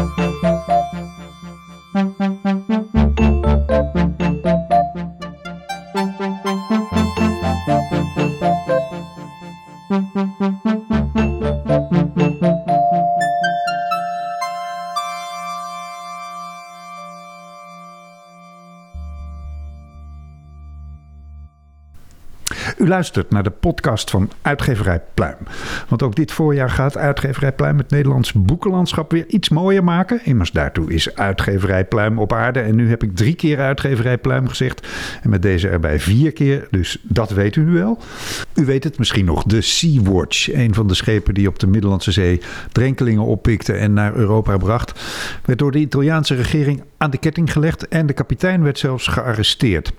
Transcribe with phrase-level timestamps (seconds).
[0.00, 0.29] Thank you.
[22.80, 25.36] U luistert naar de podcast van Uitgeverij Pluim.
[25.88, 30.20] Want ook dit voorjaar gaat Uitgeverij Pluim het Nederlands boekenlandschap weer iets mooier maken.
[30.24, 32.60] Immers daartoe is Uitgeverij Pluim op aarde.
[32.60, 34.86] En nu heb ik drie keer Uitgeverij Pluim gezegd.
[35.22, 36.66] En met deze erbij vier keer.
[36.70, 37.98] Dus dat weet u nu wel.
[38.54, 39.42] U weet het misschien nog.
[39.42, 40.52] De Sea-Watch.
[40.52, 42.40] Een van de schepen die op de Middellandse Zee
[42.72, 45.00] drenkelingen oppikte en naar Europa bracht.
[45.44, 47.88] Werd door de Italiaanse regering aan de ketting gelegd.
[47.88, 49.92] En de kapitein werd zelfs gearresteerd.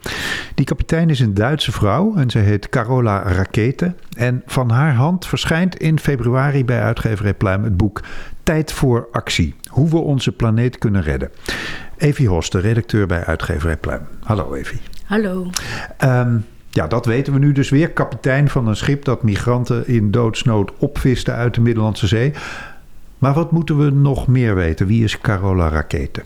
[0.55, 2.15] Die kapitein is een Duitse vrouw.
[2.15, 3.93] En zij heet Carola Rakete.
[4.17, 8.01] En van haar hand verschijnt in februari bij uitgeverij Pluim het boek
[8.43, 9.55] Tijd voor actie.
[9.69, 11.29] Hoe we onze planeet kunnen redden.
[11.97, 14.01] Evie Hoste, redacteur bij uitgeverij Pluim.
[14.23, 14.79] Hallo Evie.
[15.05, 15.49] Hallo.
[16.03, 17.89] Um, ja, dat weten we nu dus weer.
[17.89, 22.33] Kapitein van een schip dat migranten in doodsnood opviste uit de Middellandse Zee.
[23.17, 24.87] Maar wat moeten we nog meer weten?
[24.87, 26.23] Wie is Carola Rakete?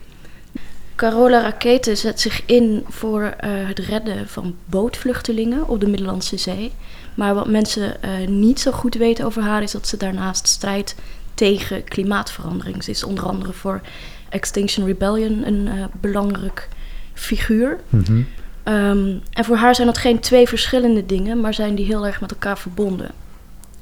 [0.96, 6.72] Carola Rakete zet zich in voor uh, het redden van bootvluchtelingen op de Middellandse Zee.
[7.16, 10.96] Maar wat mensen uh, niet zo goed weten over haar is dat ze daarnaast strijdt
[11.34, 12.84] tegen klimaatverandering.
[12.84, 13.82] Ze is onder andere voor
[14.30, 16.70] Extinction Rebellion een uh, belangrijk
[17.14, 17.80] figuur.
[17.90, 18.28] Mm -hmm.
[18.74, 22.22] um, en voor haar zijn dat geen twee verschillende dingen, maar zijn die heel erg
[22.22, 23.12] met elkaar verbonden.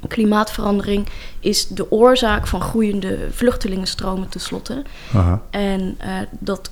[0.08, 1.08] Klimaatverandering
[1.40, 4.82] is de oorzaak van groeiende vluchtelingenstromen tenslotte.
[5.14, 5.42] Aha.
[5.50, 5.98] En
[6.40, 6.70] dat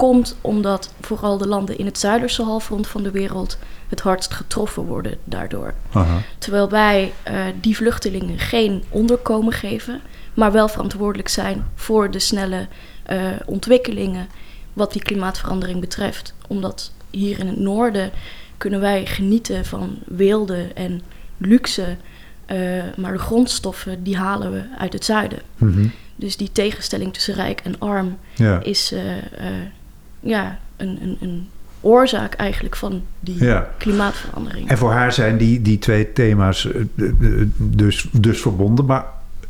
[0.00, 4.84] komt omdat vooral de landen in het zuiderse halfrond van de wereld het hardst getroffen
[4.84, 5.74] worden daardoor.
[5.92, 6.22] Aha.
[6.38, 10.00] Terwijl wij uh, die vluchtelingen geen onderkomen geven,
[10.34, 12.66] maar wel verantwoordelijk zijn voor de snelle
[13.10, 14.28] uh, ontwikkelingen
[14.72, 16.34] wat die klimaatverandering betreft.
[16.48, 18.10] Omdat hier in het noorden
[18.56, 21.02] kunnen wij genieten van weelde en
[21.36, 21.96] luxe,
[22.46, 25.38] uh, maar de grondstoffen die halen we uit het zuiden.
[25.56, 25.92] Mm -hmm.
[26.16, 28.62] Dus die tegenstelling tussen rijk en arm ja.
[28.62, 28.94] is
[30.20, 31.48] ja, een, een, een
[31.80, 33.68] oorzaak eigenlijk van die ja.
[33.78, 34.68] klimaatverandering.
[34.68, 36.68] En voor haar zijn die, die twee thema's
[37.56, 38.84] dus, dus verbonden.
[38.84, 39.04] Maar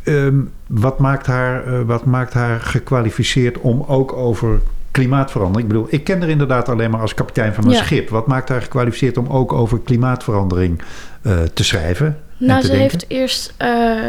[0.05, 4.61] um, wat, maakt haar, uh, wat maakt haar gekwalificeerd om ook over
[4.91, 5.69] klimaatverandering...
[5.69, 7.83] Ik bedoel, ik ken er inderdaad alleen maar als kapitein van een ja.
[7.83, 8.09] schip.
[8.09, 10.83] Wat maakt haar gekwalificeerd om ook over klimaatverandering
[11.23, 12.19] uh, te schrijven?
[12.37, 12.89] Nou, ze denken?
[12.89, 14.01] heeft eerst uh,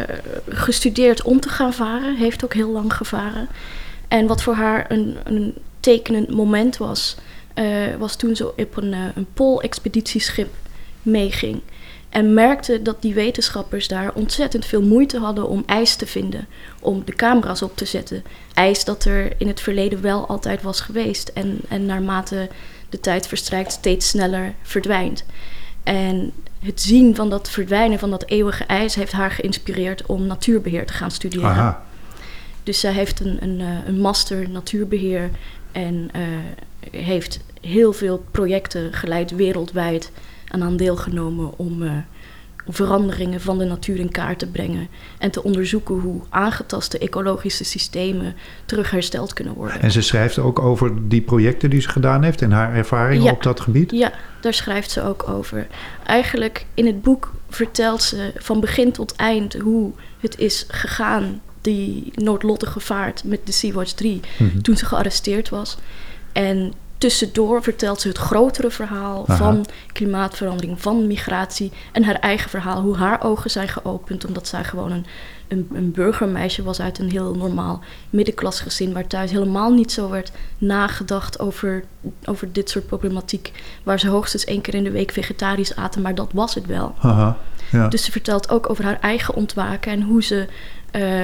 [0.49, 2.15] gestudeerd om te gaan varen.
[2.15, 3.47] Heeft ook heel lang gevaren.
[4.07, 7.15] En wat voor haar een, een tekenend moment was,
[7.55, 10.53] uh, was toen ze op een, uh, een poolexpeditieschip
[11.01, 11.61] meeging.
[12.09, 16.47] En merkte dat die wetenschappers daar ontzettend veel moeite hadden om ijs te vinden,
[16.79, 18.23] om de camera's op te zetten.
[18.53, 22.49] IJs dat er in het verleden wel altijd was geweest en, en naarmate
[22.89, 25.25] de tijd verstrijkt steeds sneller verdwijnt.
[25.83, 30.85] En het zien van dat verdwijnen van dat eeuwige ijs heeft haar geïnspireerd om natuurbeheer
[30.85, 31.49] te gaan studeren.
[31.49, 31.83] Aha.
[32.63, 35.29] Dus zij heeft een, een, een master natuurbeheer
[35.71, 36.21] en uh,
[36.91, 40.11] heeft heel veel projecten geleid wereldwijd
[40.47, 41.91] en aan deelgenomen om uh,
[42.67, 44.87] veranderingen van de natuur in kaart te brengen
[45.17, 49.81] en te onderzoeken hoe aangetaste ecologische systemen terug hersteld kunnen worden.
[49.81, 53.31] En ze schrijft ook over die projecten die ze gedaan heeft en haar ervaringen ja,
[53.31, 53.91] op dat gebied?
[53.91, 54.11] Ja,
[54.41, 55.67] daar schrijft ze ook over.
[56.05, 62.11] Eigenlijk in het boek vertelt ze van begin tot eind hoe het is gegaan die
[62.15, 64.61] noodlottige vaart met de Sea-Watch 3 mm-hmm.
[64.61, 65.77] toen ze gearresteerd was.
[66.31, 69.37] En tussendoor vertelt ze het grotere verhaal Aha.
[69.37, 74.63] van klimaatverandering, van migratie en haar eigen verhaal, hoe haar ogen zijn geopend omdat zij
[74.63, 75.05] gewoon een,
[75.47, 80.31] een, een burgermeisje was uit een heel normaal middenklasgezin waar thuis helemaal niet zo werd
[80.57, 81.83] nagedacht over,
[82.25, 83.51] over dit soort problematiek,
[83.83, 86.95] waar ze hoogstens één keer in de week vegetarisch aten, maar dat was het wel.
[86.99, 87.37] Aha,
[87.71, 87.87] ja.
[87.87, 90.47] Dus ze vertelt ook over haar eigen ontwaken en hoe ze
[90.95, 91.21] uh,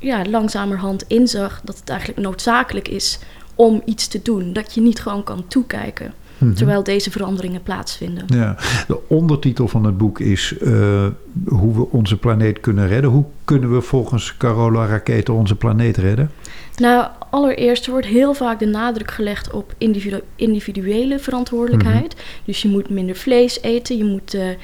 [0.00, 3.18] ja, langzamerhand inzag dat het eigenlijk noodzakelijk is
[3.54, 4.52] om iets te doen.
[4.52, 6.56] Dat je niet gewoon kan toekijken mm-hmm.
[6.56, 8.24] terwijl deze veranderingen plaatsvinden.
[8.26, 8.56] Ja.
[8.86, 11.06] De ondertitel van het boek is uh,
[11.46, 13.10] Hoe we onze planeet kunnen redden.
[13.10, 16.30] Hoe kunnen we volgens Carola Rakete onze planeet redden?
[16.76, 22.14] Nou, allereerst wordt heel vaak de nadruk gelegd op individu individuele verantwoordelijkheid.
[22.14, 22.42] Mm-hmm.
[22.44, 24.56] Dus je moet minder vlees eten, je moet uh, uh,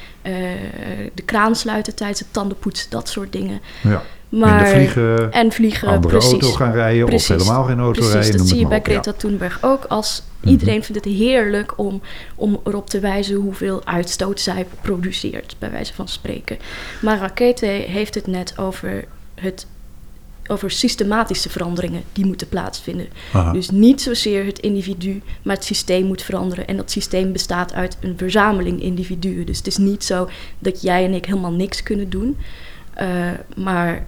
[1.14, 3.60] de kraan sluiten tijdens het tandenpoetsen, dat soort dingen.
[3.82, 4.02] Ja.
[4.38, 6.32] Maar, vliegen, en vliegen, andere precies.
[6.32, 8.36] auto gaan rijden precies, of helemaal geen auto precies, rijden.
[8.36, 9.16] Dat zie je bij Greta ja.
[9.16, 9.84] Thunberg ook.
[9.84, 10.94] Als iedereen mm -hmm.
[10.94, 12.00] vindt het heerlijk om,
[12.34, 16.58] om erop te wijzen hoeveel uitstoot zij produceert, bij wijze van spreken.
[17.00, 19.04] Maar Rakete heeft het net over
[19.34, 19.66] het
[20.48, 23.08] over systematische veranderingen die moeten plaatsvinden.
[23.32, 23.52] Aha.
[23.52, 26.66] Dus niet zozeer het individu, maar het systeem moet veranderen.
[26.66, 29.46] En dat systeem bestaat uit een verzameling individuen.
[29.46, 30.28] Dus het is niet zo
[30.58, 32.36] dat jij en ik helemaal niks kunnen doen.
[33.00, 34.06] Uh, maar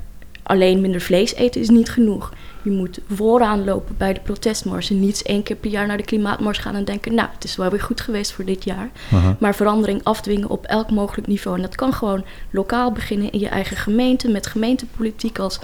[0.49, 2.33] alleen minder vlees eten is niet genoeg.
[2.63, 6.05] Je moet vooraan lopen bij de protestmars en niet één keer per jaar naar de
[6.05, 8.91] klimaatmars gaan en denken, nou, het is wel weer goed geweest voor dit jaar.
[9.13, 9.37] Aha.
[9.41, 11.57] Maar verandering afdwingen op elk mogelijk niveau.
[11.57, 15.59] En dat kan gewoon lokaal beginnen in je eigen gemeente, met gemeentepolitiek als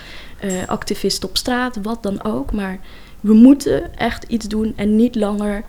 [0.44, 2.52] uh, activist op straat, wat dan ook.
[2.52, 2.78] Maar
[3.20, 5.64] we moeten echt iets doen en niet langer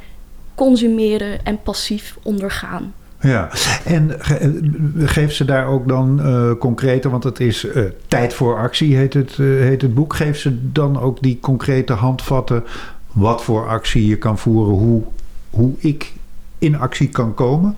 [0.55, 2.93] consumeren en passief ondergaan.
[3.25, 3.49] Ja,
[3.83, 4.59] en ge
[4.97, 9.13] geeft ze daar ook dan uh, concrete, want het is uh, tijd voor actie heet
[9.13, 10.15] het, heet het boek.
[10.15, 12.63] Geeft ze dan ook die concrete handvatten
[13.11, 15.03] wat voor actie je kan voeren, hoe,
[15.49, 16.13] hoe ik
[16.59, 17.75] in actie kan komen?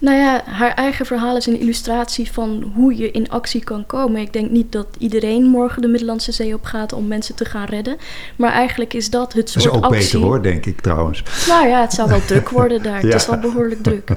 [0.00, 4.20] Nou ja, haar eigen verhaal is een illustratie van hoe je in actie kan komen.
[4.20, 7.64] Ik denk niet dat iedereen morgen de Middellandse Zee op gaat om mensen te gaan
[7.64, 7.96] redden.
[8.36, 9.80] Maar eigenlijk is dat het soort actie...
[9.80, 10.12] Dat is ook actie.
[10.12, 11.22] beter hoor, denk ik trouwens.
[11.48, 12.96] Nou ja, het zou wel druk worden daar.
[13.08, 13.12] Ja.
[13.12, 14.10] Het is al behoorlijk druk.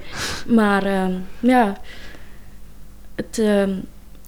[0.47, 1.05] Maar uh,
[1.39, 1.77] ja,
[3.15, 3.63] het uh,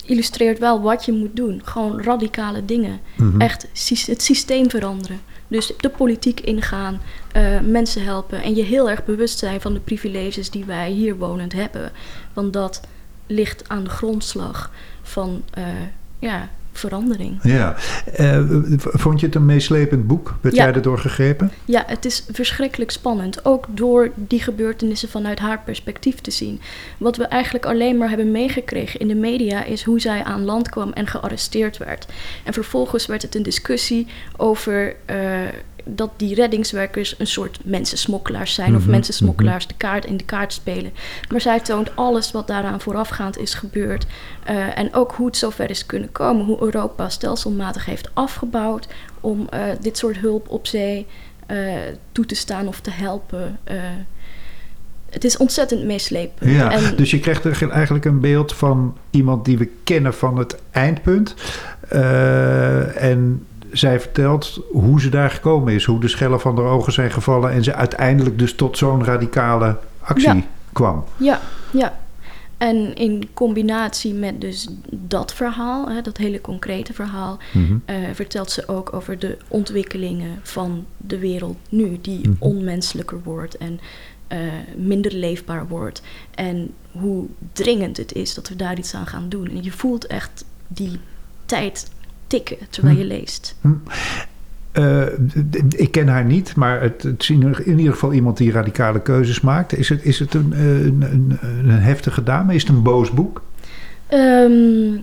[0.06, 1.62] illustreert wel wat je moet doen.
[1.64, 3.00] Gewoon radicale dingen.
[3.16, 3.26] Mhm.
[3.26, 3.42] Mm -hmm.
[3.42, 3.68] Echt
[4.06, 5.20] het systeem veranderen.
[5.54, 7.02] Dus de politiek ingaan,
[7.36, 11.18] uh, mensen helpen en je heel erg bewust zijn van de privileges die wij hier
[11.18, 11.92] wonend hebben.
[12.34, 12.82] Want dat
[13.28, 14.72] ligt aan de grondslag
[15.02, 15.66] van uh,
[16.20, 17.40] ja, verandering.
[17.44, 17.76] Ja,
[18.20, 18.40] uh,
[18.80, 20.36] vond je het een meeslepend boek?
[20.42, 20.64] Werd Ja.
[20.64, 21.52] jij erdoor gegrepen?
[21.66, 23.46] Ja, het is verschrikkelijk spannend.
[23.46, 26.62] Ook door die gebeurtenissen vanuit haar perspectief te zien.
[26.98, 30.70] Wat we eigenlijk alleen maar hebben meegekregen in de media is hoe zij aan land
[30.70, 32.06] kwam en gearresteerd werd.
[32.44, 35.16] En vervolgens werd het een discussie over uh,
[35.86, 38.76] dat die reddingswerkers een soort mensensmokkelaars zijn.
[38.76, 40.92] Of Mhm, mensensmokkelaars de kaart in de kaart spelen.
[41.30, 44.06] Maar zij toont alles wat daaraan voorafgaand is gebeurd.
[44.50, 46.46] Uh, en ook hoe het zover is kunnen komen.
[46.46, 48.88] Hoe Europa stelselmatig heeft afgebouwd
[49.22, 51.08] om uh, dit soort hulp op zee
[51.52, 51.58] uh,
[52.12, 53.60] toe te staan of te helpen.
[55.10, 56.52] Het is ontzettend meeslepend.
[56.52, 60.38] Ja, En- dus je krijgt er eigenlijk een beeld van iemand die we kennen van
[60.38, 61.34] het eindpunt.
[61.90, 65.86] Eh, en zij vertelt hoe ze daar gekomen is.
[65.86, 67.52] Hoe de schellen van haar ogen zijn gevallen.
[67.52, 70.42] En ze uiteindelijk dus tot zo'n radicale actie Ja.
[70.74, 71.04] kwam.
[71.18, 71.40] Ja,
[71.72, 72.02] ja.
[72.58, 77.78] En in combinatie met dus dat verhaal, hè, dat hele concrete verhaal, Mhm.
[77.86, 82.36] eh, vertelt ze ook over de ontwikkelingen van de wereld nu, die Mhm.
[82.40, 83.80] onmenselijker wordt en
[84.28, 84.40] eh,
[84.78, 86.02] minder leefbaar wordt.
[86.36, 89.48] En hoe dringend het is dat we daar iets aan gaan doen.
[89.50, 91.00] En je voelt echt die
[91.46, 91.92] tijd
[92.34, 93.56] tikken terwijl je leest.
[94.72, 98.38] Eh, d- d- ik ken haar niet, maar het, het is in ieder geval iemand
[98.38, 99.78] die radicale keuzes maakt.
[99.78, 102.54] Is het, is het een, eh, een, een, een heftige dame?
[102.56, 103.42] Is het een boos boek?
[104.08, 104.94] Ehm,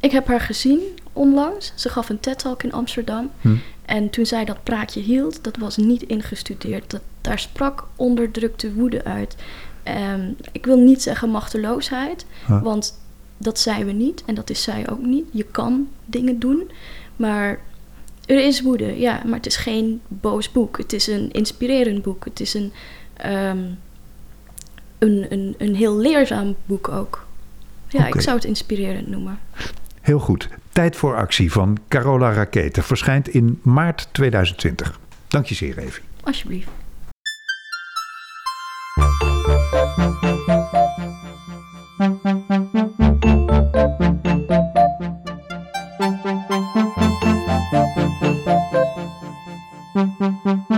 [0.00, 0.78] ik heb haar gezien
[1.12, 1.72] onlangs.
[1.74, 3.30] Ze gaf een TED-talk in Amsterdam.
[3.40, 3.54] Hm.
[3.84, 6.90] En toen zij dat praatje hield, dat was niet ingestudeerd.
[6.90, 9.36] Dat, daar sprak onderdrukte woede uit.
[9.82, 10.20] Ehm,
[10.52, 12.62] ik wil niet zeggen machteloosheid, Huh.
[12.62, 12.98] want
[13.42, 14.22] dat zijn we niet.
[14.26, 15.24] En dat is zij ook niet.
[15.30, 16.70] Je kan dingen doen,
[17.16, 17.60] maar
[18.26, 18.98] er is woede.
[18.98, 20.78] Ja, maar het is geen boos boek.
[20.78, 22.24] Het is een inspirerend boek.
[22.24, 22.72] Het is een,
[23.16, 23.64] ehm,
[24.98, 27.26] een, een, een heel leerzaam boek ook.
[27.88, 29.38] Ja, ik zou het inspirerend noemen.
[30.00, 30.48] Heel goed.
[30.72, 35.00] Tijd voor actie van Carola Rakete verschijnt in maart 2020.
[35.28, 36.00] Dank je zeer, Evi.
[36.22, 36.68] Alsjeblieft.
[50.00, 50.69] Mm-hmm.